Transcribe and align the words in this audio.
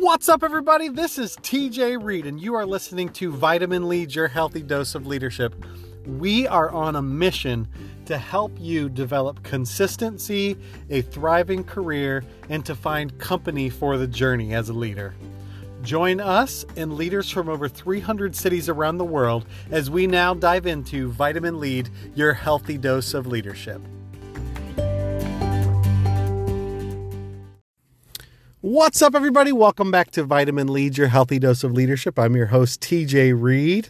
What's 0.00 0.30
up, 0.30 0.42
everybody? 0.42 0.88
This 0.88 1.18
is 1.18 1.36
TJ 1.36 2.02
Reed, 2.02 2.24
and 2.24 2.40
you 2.40 2.54
are 2.54 2.64
listening 2.64 3.10
to 3.10 3.30
Vitamin 3.30 3.86
Lead, 3.86 4.14
your 4.14 4.28
healthy 4.28 4.62
dose 4.62 4.94
of 4.94 5.06
leadership. 5.06 5.54
We 6.06 6.46
are 6.46 6.70
on 6.70 6.96
a 6.96 7.02
mission 7.02 7.68
to 8.06 8.16
help 8.16 8.50
you 8.58 8.88
develop 8.88 9.42
consistency, 9.42 10.56
a 10.88 11.02
thriving 11.02 11.64
career, 11.64 12.24
and 12.48 12.64
to 12.64 12.74
find 12.74 13.18
company 13.18 13.68
for 13.68 13.98
the 13.98 14.06
journey 14.06 14.54
as 14.54 14.70
a 14.70 14.72
leader. 14.72 15.14
Join 15.82 16.18
us 16.18 16.64
and 16.76 16.94
leaders 16.94 17.28
from 17.28 17.50
over 17.50 17.68
300 17.68 18.34
cities 18.34 18.70
around 18.70 18.96
the 18.96 19.04
world 19.04 19.44
as 19.70 19.90
we 19.90 20.06
now 20.06 20.32
dive 20.32 20.64
into 20.64 21.10
Vitamin 21.10 21.60
Lead, 21.60 21.90
your 22.14 22.32
healthy 22.32 22.78
dose 22.78 23.12
of 23.12 23.26
leadership. 23.26 23.82
What's 28.62 29.00
up, 29.00 29.14
everybody? 29.14 29.52
Welcome 29.52 29.90
back 29.90 30.10
to 30.10 30.22
Vitamin 30.22 30.68
Lead, 30.70 30.98
your 30.98 31.06
healthy 31.08 31.38
dose 31.38 31.64
of 31.64 31.72
leadership. 31.72 32.18
I'm 32.18 32.36
your 32.36 32.48
host, 32.48 32.82
TJ 32.82 33.32
Reed. 33.34 33.88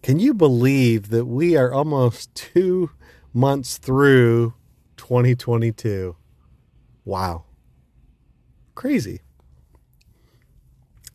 Can 0.00 0.20
you 0.20 0.32
believe 0.32 1.08
that 1.08 1.24
we 1.24 1.56
are 1.56 1.72
almost 1.72 2.32
two 2.36 2.90
months 3.34 3.78
through 3.78 4.54
2022? 4.96 6.14
Wow. 7.04 7.46
Crazy. 8.76 9.22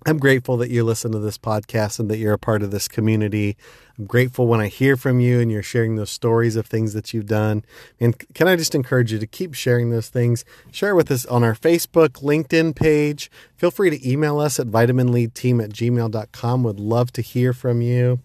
I'm 0.08 0.20
grateful 0.20 0.56
that 0.58 0.70
you 0.70 0.84
listen 0.84 1.12
to 1.14 1.20
this 1.20 1.40
podcast 1.40 2.00
and 2.00 2.12
that 2.12 2.18
you're 2.18 2.34
a 2.34 2.38
part 2.38 2.62
of 2.62 2.70
this 2.70 2.88
community. 2.88 3.58
I'm 3.98 4.06
grateful 4.06 4.46
when 4.46 4.62
I 4.62 4.68
hear 4.68 4.96
from 4.98 5.20
you 5.20 5.40
and 5.40 5.52
you're 5.52 5.64
sharing 5.64 5.96
those 5.96 6.12
stories 6.12 6.56
of 6.56 6.68
things 6.68 6.94
that 6.94 7.12
you've 7.12 7.26
done. 7.26 7.66
And 8.00 8.16
can 8.36 8.48
I 8.48 8.56
just 8.56 8.76
encourage 8.76 9.12
you 9.12 9.18
to 9.18 9.26
keep 9.26 9.56
sharing 9.56 9.90
those 9.90 10.10
things? 10.10 10.46
Share 10.72 10.94
with 10.94 11.10
us 11.10 11.26
on 11.26 11.44
our 11.44 11.56
Facebook, 11.56 12.22
LinkedIn 12.22 12.76
page. 12.76 13.32
Feel 13.56 13.72
free 13.72 13.90
to 13.90 14.08
email 14.08 14.38
us 14.40 14.60
at 14.60 14.68
vitaminleadteam 14.68 15.64
at 15.64 15.72
gmail.com. 15.72 16.64
Would 16.64 16.80
love 16.80 17.12
to 17.14 17.24
hear 17.24 17.52
from 17.52 17.82
you. 17.82 18.20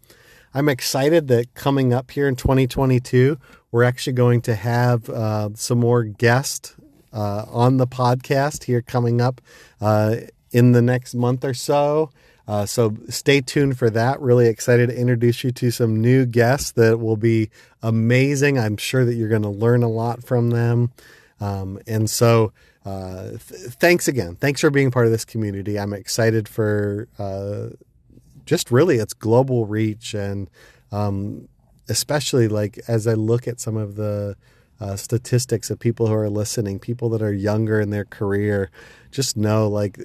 I'm 0.53 0.69
excited 0.69 1.29
that 1.29 1.55
coming 1.55 1.95
up 1.95 2.11
here 2.11 2.29
in 2.29 2.37
2022, 2.37 3.39
we're 3.73 3.85
actually 3.85 4.13
going 4.13 4.43
to 4.43 4.55
have 4.55 5.09
uh, 5.09 5.51
some 5.55 5.79
more 5.79 6.03
guests 6.03 6.75
uh, 7.13 7.47
on 7.49 7.79
the 7.79 7.87
podcast 7.87 8.65
here 8.65 8.83
coming 8.83 9.23
up. 9.23 9.41
Uh, 9.81 10.17
in 10.51 10.73
the 10.73 10.83
next 10.83 11.15
month 11.15 11.45
or 11.45 11.55
so. 11.55 12.11
Uh, 12.49 12.67
so 12.67 12.97
stay 13.09 13.41
tuned 13.41 13.79
for 13.79 13.91
that. 13.91 14.21
Really 14.21 14.49
excited 14.49 14.89
to 14.89 14.97
introduce 14.97 15.45
you 15.45 15.53
to 15.53 15.71
some 15.71 16.01
new 16.01 16.27
guests 16.27 16.73
that 16.73 16.99
will 16.99 17.17
be 17.17 17.51
amazing. 17.83 18.59
I'm 18.59 18.77
sure 18.77 19.05
that 19.05 19.15
you're 19.15 19.29
going 19.29 19.43
to 19.43 19.49
learn 19.49 19.83
a 19.83 19.89
lot 19.89 20.25
from 20.25 20.51
them. 20.51 20.91
Um, 21.41 21.79
and 21.87 22.11
so, 22.11 22.53
uh, 22.85 23.31
th- 23.31 23.41
thanks 23.79 24.09
again. 24.09 24.37
Thanks 24.37 24.61
for 24.61 24.71
being 24.71 24.91
part 24.91 25.07
of 25.07 25.13
this 25.13 25.25
community. 25.25 25.79
I'm 25.79 25.93
excited 25.93 26.49
for 26.49 27.07
uh, 27.19 27.69
just 28.47 28.71
really 28.71 28.97
its 28.97 29.15
global 29.15 29.67
reach 29.67 30.15
and 30.15 30.51
um, 30.91 31.49
especially 31.89 32.49
like 32.49 32.81
as 32.89 33.07
I 33.07 33.15
look 33.15 33.47
at 33.47 33.61
some 33.61 33.77
of 33.77 33.97
the 33.97 34.37
uh, 34.81 34.97
statistics 34.97 35.71
of 35.71 35.79
people 35.79 36.07
who 36.07 36.15
are 36.15 36.31
listening, 36.31 36.79
people 36.79 37.11
that 37.11 37.23
are 37.23 37.33
younger 37.33 37.81
in 37.81 37.91
their 37.91 38.07
career, 38.07 38.71
just 39.11 39.37
know 39.37 39.69
like 39.69 39.99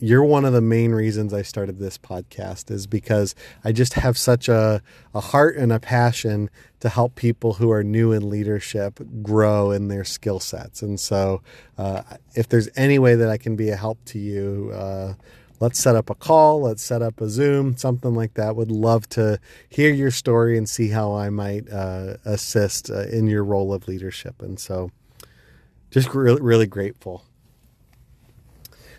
you're 0.00 0.24
one 0.24 0.44
of 0.44 0.52
the 0.52 0.62
main 0.62 0.92
reasons 0.92 1.34
I 1.34 1.42
started 1.42 1.78
this 1.78 1.98
podcast 1.98 2.70
is 2.70 2.86
because 2.86 3.34
I 3.62 3.72
just 3.72 3.94
have 3.94 4.16
such 4.16 4.48
a, 4.48 4.82
a 5.14 5.20
heart 5.20 5.56
and 5.56 5.72
a 5.72 5.78
passion 5.78 6.48
to 6.80 6.88
help 6.88 7.14
people 7.14 7.54
who 7.54 7.70
are 7.70 7.84
new 7.84 8.10
in 8.10 8.28
leadership 8.30 8.98
grow 9.22 9.70
in 9.70 9.88
their 9.88 10.04
skill 10.04 10.40
sets. 10.40 10.80
And 10.80 10.98
so, 10.98 11.42
uh, 11.76 12.02
if 12.34 12.48
there's 12.48 12.70
any 12.76 12.98
way 12.98 13.14
that 13.14 13.28
I 13.28 13.36
can 13.36 13.56
be 13.56 13.68
a 13.68 13.76
help 13.76 14.02
to 14.06 14.18
you, 14.18 14.72
uh, 14.74 15.14
let's 15.60 15.78
set 15.78 15.94
up 15.94 16.08
a 16.08 16.14
call, 16.14 16.62
let's 16.62 16.82
set 16.82 17.02
up 17.02 17.20
a 17.20 17.28
Zoom, 17.28 17.76
something 17.76 18.14
like 18.14 18.34
that. 18.34 18.56
Would 18.56 18.70
love 18.70 19.06
to 19.10 19.38
hear 19.68 19.92
your 19.92 20.10
story 20.10 20.56
and 20.56 20.68
see 20.68 20.88
how 20.88 21.14
I 21.14 21.28
might 21.28 21.70
uh, 21.70 22.16
assist 22.24 22.90
uh, 22.90 23.02
in 23.08 23.26
your 23.26 23.44
role 23.44 23.74
of 23.74 23.86
leadership. 23.86 24.40
And 24.40 24.58
so, 24.58 24.90
just 25.90 26.14
really, 26.14 26.40
really 26.40 26.66
grateful. 26.66 27.24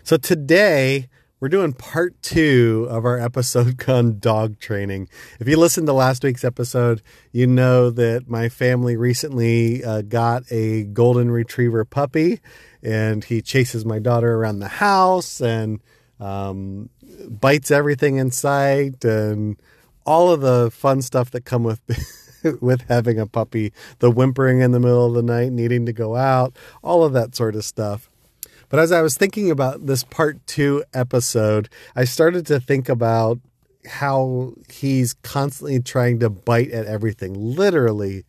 So 0.04 0.16
today 0.16 1.08
we're 1.38 1.48
doing 1.48 1.74
part 1.74 2.20
two 2.22 2.88
of 2.90 3.04
our 3.04 3.20
episode 3.20 3.88
on 3.88 4.18
dog 4.18 4.58
training. 4.58 5.08
If 5.38 5.46
you 5.46 5.56
listened 5.56 5.86
to 5.86 5.92
last 5.92 6.24
week's 6.24 6.42
episode, 6.42 7.02
you 7.30 7.46
know 7.46 7.88
that 7.90 8.28
my 8.28 8.48
family 8.48 8.96
recently 8.96 9.84
uh, 9.84 10.02
got 10.02 10.42
a 10.50 10.82
golden 10.82 11.30
retriever 11.30 11.84
puppy, 11.84 12.40
and 12.82 13.22
he 13.22 13.40
chases 13.40 13.84
my 13.84 14.00
daughter 14.00 14.34
around 14.34 14.58
the 14.58 14.68
house 14.68 15.40
and 15.40 15.80
um, 16.18 16.90
bites 17.28 17.70
everything 17.70 18.16
in 18.16 18.32
sight 18.32 19.04
and 19.04 19.56
all 20.04 20.32
of 20.32 20.40
the 20.40 20.68
fun 20.72 21.00
stuff 21.00 21.30
that 21.30 21.44
come 21.44 21.62
with. 21.62 21.80
with 22.60 22.82
having 22.88 23.20
a 23.20 23.26
puppy, 23.28 23.72
the 24.00 24.10
whimpering 24.10 24.62
in 24.62 24.72
the 24.72 24.80
middle 24.80 25.06
of 25.06 25.14
the 25.14 25.22
night, 25.22 25.52
needing 25.52 25.86
to 25.86 25.92
go 25.92 26.16
out, 26.16 26.56
all 26.82 27.04
of 27.04 27.12
that 27.12 27.36
sort 27.36 27.54
of 27.54 27.64
stuff. 27.64 28.10
But 28.72 28.80
as 28.80 28.90
I 28.90 29.02
was 29.02 29.18
thinking 29.18 29.50
about 29.50 29.84
this 29.84 30.02
part 30.02 30.46
two 30.46 30.82
episode, 30.94 31.68
I 31.94 32.04
started 32.04 32.46
to 32.46 32.58
think 32.58 32.88
about 32.88 33.38
how 33.86 34.54
he's 34.72 35.12
constantly 35.12 35.78
trying 35.78 36.20
to 36.20 36.30
bite 36.30 36.70
at 36.70 36.86
everything. 36.86 37.34
Literally, 37.34 38.24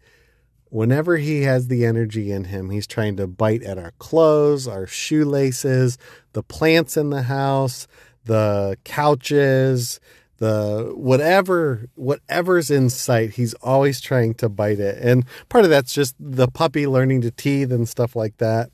whenever 0.66 1.16
he 1.16 1.44
has 1.44 1.70
the 1.70 1.86
energy 1.86 2.30
in 2.30 2.44
him, 2.44 2.72
he's 2.72 2.88
trying 2.88 3.16
to 3.16 3.26
bite 3.26 3.64
at 3.64 3.78
our 3.78 3.94
clothes, 4.00 4.68
our 4.68 4.86
shoelaces, 4.86 5.98
the 6.34 6.44
plants 6.44 6.98
in 6.98 7.10
the 7.10 7.22
house, 7.22 7.88
the 8.26 8.78
couches, 8.84 10.02
the 10.40 10.92
whatever 10.98 11.88
whatever's 11.96 12.70
in 12.70 12.90
sight 12.90 13.30
he's 13.30 13.54
always 13.56 14.02
trying 14.02 14.34
to 14.34 14.50
bite 14.50 14.80
it 14.80 14.98
and 15.00 15.26
part 15.48 15.64
of 15.64 15.70
that's 15.70 15.94
just 15.94 16.16
the 16.20 16.48
puppy 16.50 16.86
learning 16.86 17.22
to 17.22 17.32
teeth 17.32 17.72
and 17.72 17.88
stuff 17.88 18.14
like 18.14 18.36
that 18.40 18.70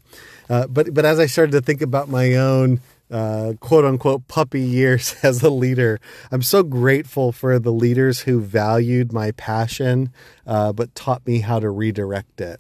uh, 0.49 0.67
but 0.67 0.93
but 0.93 1.05
as 1.05 1.19
I 1.19 1.27
started 1.27 1.51
to 1.51 1.61
think 1.61 1.81
about 1.81 2.09
my 2.09 2.35
own 2.35 2.81
uh, 3.11 3.53
quote 3.59 3.85
unquote 3.85 4.27
puppy 4.27 4.61
years 4.61 5.15
as 5.23 5.43
a 5.43 5.49
leader, 5.49 5.99
I'm 6.31 6.41
so 6.41 6.63
grateful 6.63 7.31
for 7.31 7.59
the 7.59 7.71
leaders 7.71 8.21
who 8.21 8.41
valued 8.41 9.13
my 9.13 9.31
passion, 9.31 10.11
uh, 10.47 10.73
but 10.73 10.95
taught 10.95 11.25
me 11.25 11.39
how 11.39 11.59
to 11.59 11.69
redirect 11.69 12.41
it. 12.41 12.59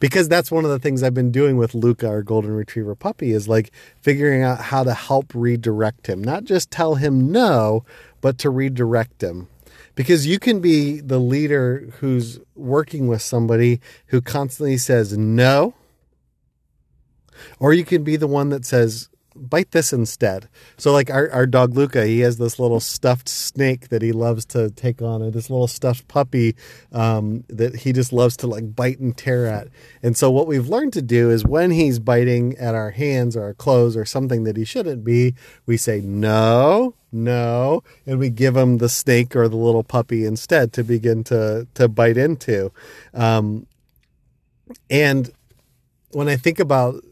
Because 0.00 0.28
that's 0.28 0.50
one 0.50 0.64
of 0.64 0.70
the 0.70 0.80
things 0.80 1.02
I've 1.02 1.14
been 1.14 1.30
doing 1.30 1.56
with 1.56 1.72
Luca, 1.74 2.08
our 2.08 2.22
golden 2.22 2.50
retriever 2.50 2.94
puppy, 2.94 3.30
is 3.30 3.48
like 3.48 3.70
figuring 4.02 4.42
out 4.42 4.60
how 4.60 4.82
to 4.82 4.92
help 4.92 5.32
redirect 5.34 6.08
him. 6.08 6.22
Not 6.22 6.44
just 6.44 6.70
tell 6.70 6.96
him 6.96 7.30
no, 7.30 7.84
but 8.20 8.36
to 8.38 8.50
redirect 8.50 9.22
him 9.22 9.48
because 9.94 10.26
you 10.26 10.38
can 10.38 10.60
be 10.60 11.00
the 11.00 11.18
leader 11.18 11.92
who's 12.00 12.40
working 12.54 13.06
with 13.06 13.22
somebody 13.22 13.80
who 14.06 14.20
constantly 14.20 14.76
says 14.76 15.16
no 15.16 15.74
or 17.58 17.72
you 17.72 17.84
can 17.84 18.04
be 18.04 18.16
the 18.16 18.26
one 18.26 18.50
that 18.50 18.64
says, 18.64 19.08
bite 19.34 19.70
this 19.70 19.92
instead. 19.92 20.48
So 20.76 20.92
like 20.92 21.10
our, 21.10 21.30
our 21.30 21.46
dog 21.46 21.74
Luca, 21.74 22.06
he 22.06 22.20
has 22.20 22.36
this 22.36 22.58
little 22.58 22.80
stuffed 22.80 23.28
snake 23.28 23.88
that 23.88 24.02
he 24.02 24.12
loves 24.12 24.44
to 24.46 24.70
take 24.70 25.00
on, 25.00 25.22
and 25.22 25.32
this 25.32 25.50
little 25.50 25.68
stuffed 25.68 26.08
puppy 26.08 26.54
um, 26.92 27.44
that 27.48 27.76
he 27.76 27.92
just 27.92 28.12
loves 28.12 28.36
to 28.38 28.46
like 28.46 28.74
bite 28.74 28.98
and 28.98 29.16
tear 29.16 29.46
at. 29.46 29.68
And 30.02 30.16
so 30.16 30.30
what 30.30 30.46
we've 30.46 30.68
learned 30.68 30.92
to 30.94 31.02
do 31.02 31.30
is 31.30 31.44
when 31.44 31.70
he's 31.70 31.98
biting 31.98 32.56
at 32.58 32.74
our 32.74 32.90
hands 32.90 33.36
or 33.36 33.44
our 33.44 33.54
clothes 33.54 33.96
or 33.96 34.04
something 34.04 34.44
that 34.44 34.56
he 34.56 34.64
shouldn't 34.64 35.04
be, 35.04 35.34
we 35.66 35.76
say 35.76 36.00
no, 36.00 36.94
no, 37.10 37.82
and 38.06 38.18
we 38.18 38.30
give 38.30 38.56
him 38.56 38.78
the 38.78 38.88
snake 38.88 39.34
or 39.34 39.48
the 39.48 39.56
little 39.56 39.84
puppy 39.84 40.24
instead 40.24 40.72
to 40.74 40.84
begin 40.84 41.24
to 41.24 41.66
to 41.74 41.88
bite 41.88 42.16
into. 42.16 42.72
Um, 43.14 43.66
and 44.88 45.30
when 46.10 46.28
I 46.28 46.36
think 46.36 46.60
about 46.60 47.02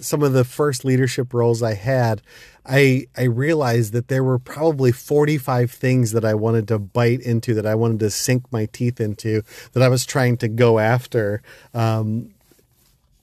some 0.00 0.22
of 0.22 0.32
the 0.32 0.44
first 0.44 0.84
leadership 0.84 1.32
roles 1.32 1.62
I 1.62 1.74
had, 1.74 2.22
I 2.64 3.06
I 3.16 3.24
realized 3.24 3.92
that 3.92 4.08
there 4.08 4.24
were 4.24 4.38
probably 4.38 4.92
45 4.92 5.70
things 5.70 6.12
that 6.12 6.24
I 6.24 6.34
wanted 6.34 6.68
to 6.68 6.78
bite 6.78 7.20
into, 7.20 7.54
that 7.54 7.66
I 7.66 7.74
wanted 7.74 8.00
to 8.00 8.10
sink 8.10 8.50
my 8.52 8.66
teeth 8.66 9.00
into, 9.00 9.42
that 9.72 9.82
I 9.82 9.88
was 9.88 10.04
trying 10.04 10.36
to 10.38 10.48
go 10.48 10.78
after. 10.78 11.42
Um, 11.74 12.34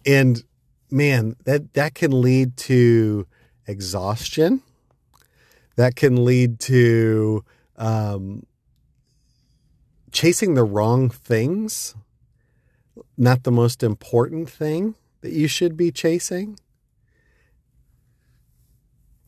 and 0.06 0.44
man, 0.89 1.36
that 1.45 1.74
that 1.74 1.95
can 1.95 2.22
lead 2.22 2.57
to 2.57 3.28
exhaustion. 3.68 4.62
That 5.75 5.95
can 5.95 6.24
lead 6.24 6.60
to 6.62 7.44
um, 7.78 8.45
chasing 10.12 10.54
the 10.54 10.63
wrong 10.63 11.10
things, 11.10 11.95
not 13.18 13.44
the 13.44 13.51
most 13.51 13.83
important 13.83 14.50
thing 14.50 14.95
that 15.21 15.33
you 15.33 15.48
should 15.48 15.75
be 15.75 15.92
chasing. 15.92 16.57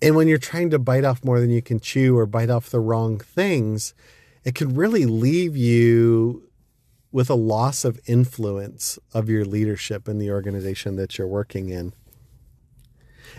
And 0.01 0.15
when 0.15 0.27
you're 0.27 0.37
trying 0.37 0.69
to 0.71 0.79
bite 0.79 1.03
off 1.03 1.23
more 1.23 1.39
than 1.39 1.49
you 1.49 1.61
can 1.61 1.79
chew 1.79 2.17
or 2.17 2.25
bite 2.25 2.49
off 2.49 2.69
the 2.69 2.79
wrong 2.79 3.19
things, 3.19 3.93
it 4.43 4.55
can 4.55 4.75
really 4.75 5.05
leave 5.05 5.57
you 5.57 6.47
with 7.11 7.29
a 7.29 7.35
loss 7.35 7.83
of 7.83 7.99
influence 8.05 8.99
of 9.13 9.29
your 9.29 9.43
leadership 9.43 10.07
in 10.07 10.19
the 10.19 10.29
organization 10.29 10.97
that 10.97 11.17
you're 11.17 11.27
working 11.27 11.69
in. 11.69 11.93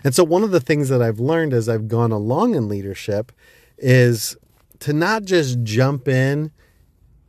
And 0.05 0.15
so, 0.15 0.25
one 0.25 0.43
of 0.43 0.51
the 0.51 0.61
things 0.61 0.89
that 0.89 1.03
I've 1.03 1.21
learned 1.21 1.53
as 1.53 1.69
I've 1.69 1.89
gone 1.89 2.13
along 2.13 2.55
in 2.55 2.69
leadership 2.69 3.33
is 3.77 4.37
to 4.81 4.93
not 4.93 5.25
just 5.25 5.63
jump 5.63 6.09
in 6.09 6.51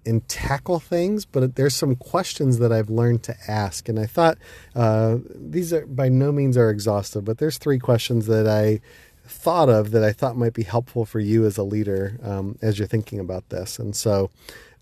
and 0.05 0.27
tackle 0.27 0.79
things, 0.79 1.25
but 1.25 1.55
there's 1.55 1.75
some 1.75 1.95
questions 1.95 2.59
that 2.59 2.71
I've 2.71 2.89
learned 2.89 3.23
to 3.23 3.35
ask. 3.47 3.89
And 3.89 3.99
I 3.99 4.05
thought 4.05 4.37
uh, 4.75 5.17
these 5.35 5.73
are 5.73 5.85
by 5.85 6.09
no 6.09 6.31
means 6.31 6.57
are 6.57 6.69
exhaustive, 6.69 7.25
but 7.25 7.37
there's 7.37 7.57
three 7.57 7.79
questions 7.79 8.25
that 8.27 8.47
I 8.47 8.81
thought 9.29 9.69
of 9.69 9.91
that 9.91 10.03
I 10.03 10.11
thought 10.11 10.35
might 10.35 10.53
be 10.53 10.63
helpful 10.63 11.05
for 11.05 11.19
you 11.19 11.45
as 11.45 11.57
a 11.57 11.63
leader 11.63 12.19
um, 12.23 12.57
as 12.61 12.79
you're 12.79 12.87
thinking 12.87 13.19
about 13.19 13.49
this. 13.49 13.79
And 13.79 13.95
so, 13.95 14.29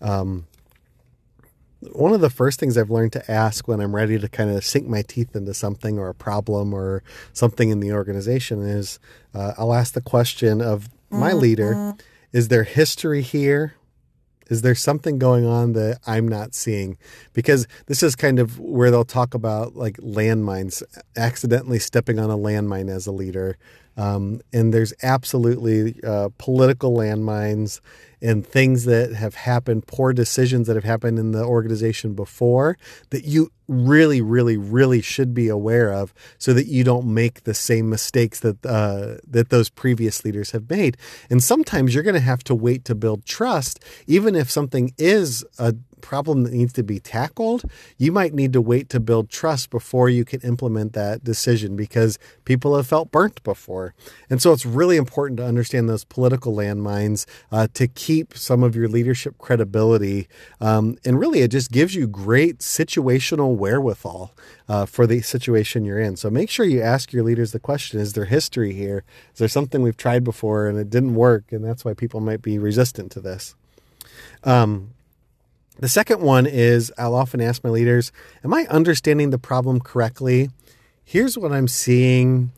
um, 0.00 0.46
one 1.92 2.12
of 2.12 2.20
the 2.20 2.30
first 2.30 2.58
things 2.58 2.76
I've 2.76 2.90
learned 2.90 3.12
to 3.12 3.30
ask 3.30 3.68
when 3.68 3.80
I'm 3.80 3.94
ready 3.94 4.18
to 4.18 4.28
kind 4.28 4.50
of 4.50 4.64
sink 4.64 4.88
my 4.88 5.02
teeth 5.02 5.36
into 5.36 5.54
something 5.54 5.98
or 5.98 6.08
a 6.08 6.14
problem 6.14 6.74
or 6.74 7.04
something 7.32 7.70
in 7.70 7.78
the 7.78 7.92
organization 7.92 8.62
is 8.62 8.98
uh, 9.32 9.52
I'll 9.56 9.72
ask 9.72 9.94
the 9.94 10.00
question 10.00 10.60
of 10.60 10.88
my 11.10 11.32
leader 11.32 11.94
Is 12.32 12.48
there 12.48 12.64
history 12.64 13.22
here? 13.22 13.74
Is 14.48 14.62
there 14.62 14.74
something 14.74 15.18
going 15.18 15.44
on 15.44 15.74
that 15.74 16.00
I'm 16.06 16.26
not 16.26 16.54
seeing? 16.54 16.96
Because 17.32 17.66
this 17.86 18.02
is 18.02 18.16
kind 18.16 18.38
of 18.38 18.58
where 18.58 18.90
they'll 18.90 19.04
talk 19.04 19.34
about 19.34 19.76
like 19.76 19.96
landmines, 19.98 20.82
accidentally 21.16 21.78
stepping 21.78 22.18
on 22.18 22.30
a 22.30 22.36
landmine 22.36 22.90
as 22.90 23.06
a 23.06 23.12
leader. 23.12 23.56
Um, 23.98 24.40
and 24.52 24.72
there's 24.72 24.94
absolutely 25.02 26.00
uh, 26.04 26.30
political 26.38 26.96
landmines 26.96 27.80
and 28.20 28.46
things 28.46 28.84
that 28.84 29.14
have 29.14 29.34
happened, 29.34 29.86
poor 29.86 30.12
decisions 30.12 30.66
that 30.66 30.76
have 30.76 30.84
happened 30.84 31.18
in 31.18 31.32
the 31.32 31.44
organization 31.44 32.14
before 32.14 32.76
that 33.10 33.24
you 33.24 33.50
really, 33.68 34.22
really, 34.22 34.56
really 34.56 35.02
should 35.02 35.34
be 35.34 35.48
aware 35.48 35.92
of, 35.92 36.14
so 36.38 36.54
that 36.54 36.66
you 36.66 36.82
don't 36.82 37.06
make 37.06 37.44
the 37.44 37.54
same 37.54 37.90
mistakes 37.90 38.40
that 38.40 38.64
uh, 38.64 39.16
that 39.26 39.50
those 39.50 39.68
previous 39.68 40.24
leaders 40.24 40.52
have 40.52 40.68
made. 40.70 40.96
And 41.30 41.42
sometimes 41.42 41.94
you're 41.94 42.02
going 42.02 42.14
to 42.14 42.20
have 42.20 42.42
to 42.44 42.54
wait 42.54 42.84
to 42.86 42.94
build 42.94 43.26
trust, 43.26 43.84
even 44.06 44.34
if 44.34 44.50
something 44.50 44.92
is 44.96 45.44
a 45.58 45.74
problem 46.00 46.44
that 46.44 46.52
needs 46.52 46.72
to 46.72 46.82
be 46.82 47.00
tackled, 47.00 47.64
you 47.98 48.12
might 48.12 48.32
need 48.32 48.52
to 48.52 48.60
wait 48.60 48.88
to 48.88 49.00
build 49.00 49.28
trust 49.28 49.68
before 49.68 50.08
you 50.08 50.24
can 50.24 50.40
implement 50.42 50.92
that 50.92 51.24
decision 51.24 51.76
because 51.76 52.18
people 52.44 52.76
have 52.76 52.86
felt 52.86 53.10
burnt 53.10 53.42
before. 53.42 53.94
And 54.30 54.40
so 54.40 54.52
it's 54.52 54.64
really 54.64 54.96
important 54.96 55.38
to 55.38 55.44
understand 55.44 55.88
those 55.88 56.04
political 56.04 56.54
landmines 56.54 57.26
uh, 57.50 57.66
to 57.74 57.88
keep 57.88 58.07
some 58.34 58.62
of 58.62 58.74
your 58.74 58.88
leadership 58.88 59.38
credibility. 59.38 60.28
Um, 60.60 60.98
and 61.04 61.18
really, 61.18 61.40
it 61.40 61.50
just 61.50 61.70
gives 61.70 61.94
you 61.94 62.06
great 62.06 62.58
situational 62.58 63.56
wherewithal 63.56 64.34
uh, 64.68 64.86
for 64.86 65.06
the 65.06 65.20
situation 65.20 65.84
you're 65.84 66.00
in. 66.00 66.16
So 66.16 66.30
make 66.30 66.50
sure 66.50 66.66
you 66.66 66.80
ask 66.80 67.12
your 67.12 67.22
leaders 67.22 67.52
the 67.52 67.60
question 67.60 68.00
Is 68.00 68.14
there 68.14 68.24
history 68.24 68.72
here? 68.72 69.04
Is 69.32 69.38
there 69.38 69.48
something 69.48 69.82
we've 69.82 69.96
tried 69.96 70.24
before 70.24 70.66
and 70.66 70.78
it 70.78 70.90
didn't 70.90 71.14
work? 71.14 71.52
And 71.52 71.64
that's 71.64 71.84
why 71.84 71.94
people 71.94 72.20
might 72.20 72.42
be 72.42 72.58
resistant 72.58 73.12
to 73.12 73.20
this. 73.20 73.54
Um, 74.44 74.90
the 75.78 75.88
second 75.88 76.20
one 76.20 76.46
is 76.46 76.92
I'll 76.98 77.14
often 77.14 77.40
ask 77.40 77.62
my 77.62 77.70
leaders, 77.70 78.10
Am 78.42 78.52
I 78.52 78.66
understanding 78.68 79.30
the 79.30 79.38
problem 79.38 79.80
correctly? 79.80 80.50
Here's 81.04 81.38
what 81.38 81.52
I'm 81.52 81.68
seeing. 81.68 82.52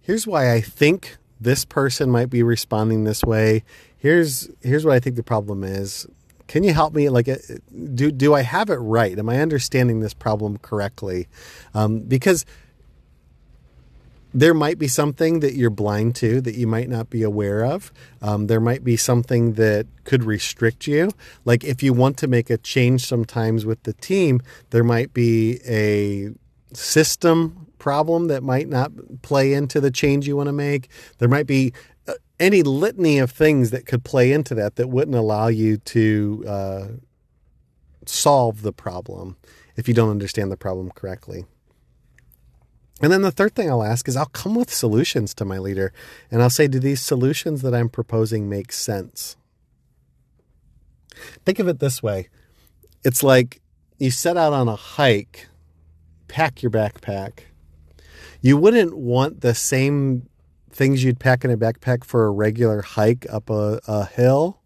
Here's 0.00 0.26
why 0.26 0.52
I 0.52 0.60
think 0.60 1.16
this 1.40 1.64
person 1.64 2.10
might 2.10 2.30
be 2.30 2.42
responding 2.42 3.04
this 3.04 3.22
way. 3.24 3.64
Here's 4.00 4.48
here's 4.62 4.84
what 4.84 4.94
I 4.94 4.98
think 4.98 5.16
the 5.16 5.22
problem 5.22 5.62
is. 5.62 6.06
Can 6.48 6.64
you 6.64 6.72
help 6.72 6.94
me? 6.94 7.10
Like, 7.10 7.28
uh, 7.28 7.36
do 7.94 8.10
do 8.10 8.34
I 8.34 8.40
have 8.40 8.70
it 8.70 8.76
right? 8.76 9.16
Am 9.16 9.28
I 9.28 9.40
understanding 9.40 10.00
this 10.00 10.14
problem 10.14 10.56
correctly? 10.58 11.28
Um, 11.74 12.00
because 12.00 12.44
there 14.32 14.54
might 14.54 14.78
be 14.78 14.88
something 14.88 15.40
that 15.40 15.54
you're 15.54 15.70
blind 15.70 16.14
to 16.16 16.40
that 16.40 16.54
you 16.54 16.66
might 16.66 16.88
not 16.88 17.10
be 17.10 17.22
aware 17.22 17.64
of. 17.64 17.92
Um, 18.22 18.46
there 18.46 18.60
might 18.60 18.82
be 18.82 18.96
something 18.96 19.54
that 19.54 19.86
could 20.04 20.24
restrict 20.24 20.86
you. 20.86 21.10
Like 21.44 21.62
if 21.62 21.82
you 21.82 21.92
want 21.92 22.16
to 22.18 22.28
make 22.28 22.48
a 22.48 22.56
change 22.56 23.06
sometimes 23.06 23.66
with 23.66 23.82
the 23.82 23.92
team, 23.92 24.40
there 24.70 24.84
might 24.84 25.12
be 25.12 25.60
a 25.66 26.30
system 26.72 27.66
problem 27.78 28.28
that 28.28 28.42
might 28.42 28.68
not 28.68 28.92
play 29.22 29.52
into 29.52 29.80
the 29.80 29.90
change 29.90 30.28
you 30.28 30.36
want 30.36 30.46
to 30.46 30.52
make. 30.52 30.88
There 31.18 31.28
might 31.28 31.46
be 31.46 31.72
any 32.40 32.62
litany 32.62 33.18
of 33.18 33.30
things 33.30 33.70
that 33.70 33.86
could 33.86 34.02
play 34.02 34.32
into 34.32 34.54
that 34.54 34.76
that 34.76 34.88
wouldn't 34.88 35.16
allow 35.16 35.48
you 35.48 35.76
to 35.76 36.44
uh, 36.48 36.86
solve 38.06 38.62
the 38.62 38.72
problem 38.72 39.36
if 39.76 39.86
you 39.86 39.94
don't 39.94 40.10
understand 40.10 40.50
the 40.50 40.56
problem 40.56 40.90
correctly. 40.90 41.44
And 43.02 43.12
then 43.12 43.22
the 43.22 43.30
third 43.30 43.54
thing 43.54 43.70
I'll 43.70 43.82
ask 43.82 44.08
is 44.08 44.16
I'll 44.16 44.26
come 44.26 44.54
with 44.54 44.72
solutions 44.72 45.34
to 45.34 45.44
my 45.44 45.58
leader 45.58 45.92
and 46.30 46.42
I'll 46.42 46.50
say, 46.50 46.66
do 46.66 46.78
these 46.78 47.00
solutions 47.00 47.62
that 47.62 47.74
I'm 47.74 47.88
proposing 47.88 48.48
make 48.48 48.72
sense? 48.72 49.36
Think 51.44 51.58
of 51.58 51.68
it 51.68 51.78
this 51.78 52.02
way 52.02 52.28
it's 53.02 53.22
like 53.22 53.60
you 53.98 54.10
set 54.10 54.36
out 54.36 54.52
on 54.52 54.68
a 54.68 54.76
hike, 54.76 55.48
pack 56.28 56.62
your 56.62 56.70
backpack. 56.70 57.40
You 58.42 58.56
wouldn't 58.56 58.96
want 58.96 59.40
the 59.40 59.54
same 59.54 60.28
things 60.70 61.04
you'd 61.04 61.18
pack 61.18 61.44
in 61.44 61.50
a 61.50 61.56
backpack 61.56 62.04
for 62.04 62.26
a 62.26 62.30
regular 62.30 62.82
hike 62.82 63.26
up 63.30 63.50
a, 63.50 63.80
a 63.86 64.06
hill 64.06 64.60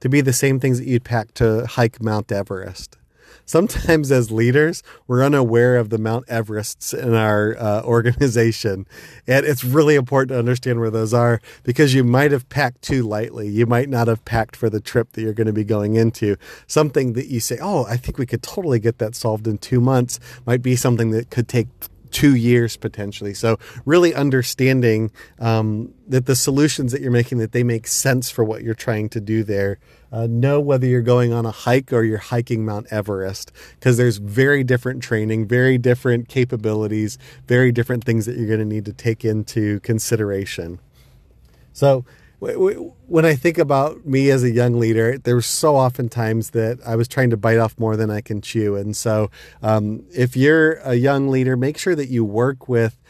to 0.00 0.08
be 0.08 0.20
the 0.20 0.32
same 0.32 0.60
things 0.60 0.78
that 0.78 0.86
you'd 0.86 1.04
pack 1.04 1.32
to 1.34 1.66
hike 1.66 2.02
Mount 2.02 2.30
Everest 2.30 2.98
sometimes 3.46 4.12
as 4.12 4.30
leaders, 4.30 4.82
we're 5.06 5.24
unaware 5.24 5.76
of 5.76 5.88
the 5.88 5.98
Mount 5.98 6.26
Everests 6.26 6.92
in 6.92 7.14
our 7.14 7.56
uh, 7.58 7.82
organization. 7.84 8.86
And 9.26 9.46
it's 9.46 9.64
really 9.64 9.94
important 9.94 10.30
to 10.30 10.38
understand 10.38 10.80
where 10.80 10.90
those 10.90 11.14
are 11.14 11.40
because 11.62 11.94
you 11.94 12.04
might 12.04 12.32
have 12.32 12.48
packed 12.48 12.82
too 12.82 13.02
lightly. 13.02 13.48
You 13.48 13.64
might 13.64 13.88
not 13.88 14.08
have 14.08 14.24
packed 14.24 14.56
for 14.56 14.68
the 14.68 14.80
trip 14.80 15.12
that 15.12 15.22
you're 15.22 15.32
going 15.32 15.46
to 15.46 15.52
be 15.52 15.64
going 15.64 15.94
into. 15.94 16.36
Something 16.66 17.14
that 17.14 17.26
you 17.26 17.40
say, 17.40 17.58
oh, 17.60 17.84
I 17.86 17.96
think 17.96 18.18
we 18.18 18.26
could 18.26 18.42
totally 18.42 18.80
get 18.80 18.98
that 18.98 19.14
solved 19.14 19.46
in 19.46 19.58
two 19.58 19.80
months 19.80 20.18
might 20.44 20.62
be 20.62 20.76
something 20.76 21.10
that 21.12 21.30
could 21.30 21.48
take 21.48 21.68
two 22.16 22.34
years 22.34 22.78
potentially. 22.78 23.34
So 23.34 23.58
really 23.84 24.14
understanding 24.14 25.10
um, 25.38 25.92
that 26.08 26.24
the 26.24 26.34
solutions 26.34 26.92
that 26.92 27.02
you're 27.02 27.10
making 27.10 27.36
that 27.38 27.52
they 27.52 27.62
make 27.62 27.86
sense 27.86 28.30
for 28.30 28.42
what 28.42 28.62
you're 28.62 28.72
trying 28.72 29.10
to 29.10 29.20
do 29.20 29.44
there. 29.44 29.78
Uh, 30.10 30.26
know 30.26 30.58
whether 30.58 30.86
you're 30.86 31.02
going 31.02 31.34
on 31.34 31.44
a 31.44 31.50
hike 31.50 31.92
or 31.92 32.04
you're 32.04 32.16
hiking 32.16 32.64
Mount 32.64 32.86
Everest 32.90 33.52
because 33.78 33.98
there's 33.98 34.16
very 34.16 34.64
different 34.64 35.02
training, 35.02 35.46
very 35.46 35.76
different 35.76 36.30
capabilities, 36.30 37.18
very 37.48 37.70
different 37.70 38.04
things 38.04 38.24
that 38.24 38.38
you're 38.38 38.46
going 38.46 38.60
to 38.60 38.64
need 38.64 38.86
to 38.86 38.94
take 38.94 39.22
into 39.22 39.78
consideration. 39.80 40.78
So 41.74 42.06
when 42.38 43.24
I 43.24 43.34
think 43.34 43.56
about 43.58 44.04
me 44.04 44.30
as 44.30 44.42
a 44.42 44.50
young 44.50 44.78
leader, 44.78 45.16
there 45.18 45.34
were 45.34 45.42
so 45.42 45.76
often 45.76 46.08
times 46.08 46.50
that 46.50 46.78
I 46.86 46.96
was 46.96 47.08
trying 47.08 47.30
to 47.30 47.36
bite 47.36 47.58
off 47.58 47.78
more 47.78 47.96
than 47.96 48.10
I 48.10 48.20
can 48.20 48.40
chew. 48.40 48.76
And 48.76 48.94
so, 48.94 49.30
um, 49.62 50.04
if 50.14 50.36
you're 50.36 50.74
a 50.84 50.94
young 50.94 51.28
leader, 51.28 51.56
make 51.56 51.78
sure 51.78 51.94
that 51.94 52.08
you 52.08 52.24
work 52.24 52.68
with 52.68 53.02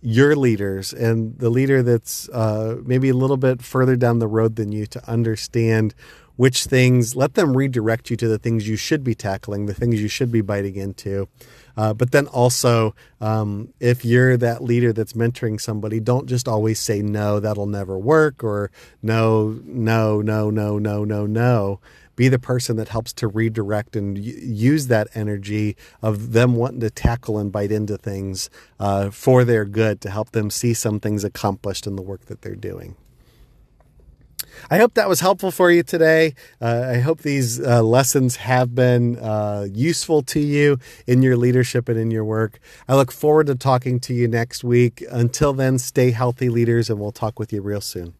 your 0.00 0.34
leaders 0.34 0.92
and 0.92 1.38
the 1.38 1.50
leader 1.50 1.82
that's 1.82 2.28
uh, 2.30 2.76
maybe 2.84 3.08
a 3.08 3.14
little 3.14 3.36
bit 3.36 3.62
further 3.62 3.94
down 3.94 4.18
the 4.18 4.26
road 4.26 4.56
than 4.56 4.72
you 4.72 4.86
to 4.86 5.08
understand 5.08 5.94
which 6.36 6.64
things, 6.64 7.14
let 7.14 7.34
them 7.34 7.56
redirect 7.56 8.10
you 8.10 8.16
to 8.16 8.26
the 8.26 8.38
things 8.38 8.66
you 8.66 8.76
should 8.76 9.04
be 9.04 9.14
tackling, 9.14 9.66
the 9.66 9.74
things 9.74 10.00
you 10.00 10.08
should 10.08 10.32
be 10.32 10.40
biting 10.40 10.76
into. 10.76 11.28
Uh, 11.76 11.94
but 11.94 12.12
then 12.12 12.26
also, 12.28 12.94
um, 13.20 13.72
if 13.80 14.04
you're 14.04 14.36
that 14.36 14.62
leader 14.62 14.92
that's 14.92 15.14
mentoring 15.14 15.60
somebody, 15.60 16.00
don't 16.00 16.28
just 16.28 16.48
always 16.48 16.78
say, 16.78 17.02
no, 17.02 17.40
that'll 17.40 17.66
never 17.66 17.98
work, 17.98 18.44
or 18.44 18.70
no, 19.02 19.60
no, 19.64 20.20
no, 20.20 20.50
no, 20.50 20.78
no, 20.78 21.04
no, 21.04 21.26
no. 21.26 21.80
Be 22.14 22.28
the 22.28 22.38
person 22.38 22.76
that 22.76 22.88
helps 22.88 23.12
to 23.14 23.26
redirect 23.26 23.96
and 23.96 24.18
use 24.18 24.88
that 24.88 25.08
energy 25.14 25.76
of 26.02 26.32
them 26.32 26.56
wanting 26.56 26.80
to 26.80 26.90
tackle 26.90 27.38
and 27.38 27.50
bite 27.50 27.72
into 27.72 27.96
things 27.96 28.50
uh, 28.78 29.10
for 29.10 29.44
their 29.44 29.64
good 29.64 30.00
to 30.02 30.10
help 30.10 30.32
them 30.32 30.50
see 30.50 30.74
some 30.74 31.00
things 31.00 31.24
accomplished 31.24 31.86
in 31.86 31.96
the 31.96 32.02
work 32.02 32.26
that 32.26 32.42
they're 32.42 32.54
doing. 32.54 32.96
I 34.70 34.78
hope 34.78 34.94
that 34.94 35.08
was 35.08 35.20
helpful 35.20 35.50
for 35.50 35.70
you 35.70 35.82
today. 35.82 36.34
Uh, 36.60 36.92
I 36.94 36.98
hope 36.98 37.22
these 37.22 37.60
uh, 37.60 37.82
lessons 37.82 38.36
have 38.36 38.74
been 38.74 39.18
uh, 39.18 39.66
useful 39.70 40.22
to 40.22 40.40
you 40.40 40.78
in 41.06 41.22
your 41.22 41.36
leadership 41.36 41.88
and 41.88 41.98
in 41.98 42.10
your 42.10 42.24
work. 42.24 42.58
I 42.88 42.94
look 42.94 43.12
forward 43.12 43.46
to 43.48 43.54
talking 43.54 44.00
to 44.00 44.14
you 44.14 44.28
next 44.28 44.64
week. 44.64 45.02
Until 45.10 45.52
then, 45.52 45.78
stay 45.78 46.10
healthy, 46.10 46.48
leaders, 46.48 46.90
and 46.90 46.98
we'll 47.00 47.12
talk 47.12 47.38
with 47.38 47.52
you 47.52 47.62
real 47.62 47.80
soon. 47.80 48.14